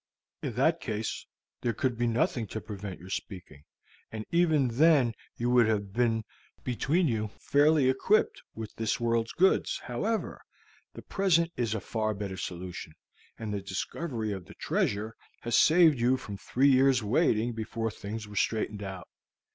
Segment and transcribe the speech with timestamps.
[0.41, 1.27] In that case,
[1.61, 3.65] there could be nothing to prevent your speaking;
[4.11, 6.23] and even then you would have been
[6.63, 9.79] between you very fairly equipped with this world's goods.
[9.83, 10.41] However,
[10.95, 12.95] the present is a far better solution,
[13.37, 18.27] and the discovery of the treasure has saved you from three years' waiting before things
[18.27, 19.07] were straightened out.